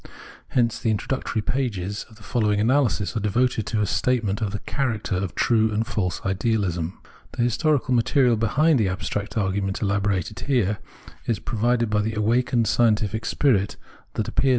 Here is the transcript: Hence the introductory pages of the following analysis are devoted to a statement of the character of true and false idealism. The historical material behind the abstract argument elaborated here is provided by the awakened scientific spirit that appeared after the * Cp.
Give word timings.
Hence 0.47 0.79
the 0.79 0.89
introductory 0.89 1.43
pages 1.43 2.07
of 2.09 2.15
the 2.15 2.23
following 2.23 2.59
analysis 2.59 3.15
are 3.15 3.19
devoted 3.19 3.67
to 3.67 3.81
a 3.83 3.85
statement 3.85 4.41
of 4.41 4.49
the 4.49 4.57
character 4.57 5.15
of 5.15 5.35
true 5.35 5.71
and 5.71 5.85
false 5.85 6.19
idealism. 6.25 6.99
The 7.33 7.43
historical 7.43 7.93
material 7.93 8.35
behind 8.35 8.79
the 8.79 8.89
abstract 8.89 9.37
argument 9.37 9.79
elaborated 9.79 10.39
here 10.39 10.79
is 11.27 11.37
provided 11.37 11.91
by 11.91 12.01
the 12.01 12.15
awakened 12.15 12.65
scientific 12.67 13.25
spirit 13.25 13.75
that 14.15 14.27
appeared 14.27 14.29
after 14.29 14.31
the 14.31 14.31
* 14.31 14.39
Cp. 14.39 14.49